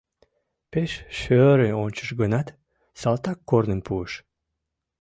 Пеш 0.71 0.91
шӧрын 1.17 1.73
ончыш 1.83 2.09
гынат, 2.21 2.47
салтак 2.99 3.39
корным 3.49 3.81
пуыш. 3.87 4.11